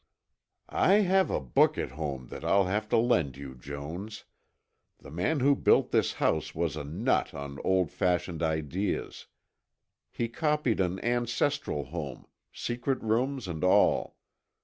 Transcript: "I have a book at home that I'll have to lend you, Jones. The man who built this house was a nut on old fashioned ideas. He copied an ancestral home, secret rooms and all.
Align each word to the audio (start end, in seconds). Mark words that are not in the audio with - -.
"I 0.73 0.93
have 1.01 1.29
a 1.29 1.39
book 1.39 1.77
at 1.77 1.91
home 1.91 2.29
that 2.29 2.43
I'll 2.43 2.63
have 2.65 2.89
to 2.89 2.97
lend 2.97 3.37
you, 3.37 3.53
Jones. 3.53 4.23
The 4.97 5.11
man 5.11 5.41
who 5.41 5.55
built 5.55 5.91
this 5.91 6.13
house 6.13 6.55
was 6.55 6.75
a 6.75 6.83
nut 6.83 7.35
on 7.35 7.59
old 7.63 7.91
fashioned 7.91 8.41
ideas. 8.41 9.27
He 10.09 10.27
copied 10.27 10.79
an 10.79 10.99
ancestral 11.05 11.83
home, 11.85 12.25
secret 12.51 12.99
rooms 13.03 13.47
and 13.47 13.63
all. 13.63 14.17